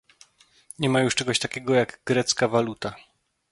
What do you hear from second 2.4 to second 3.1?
waluta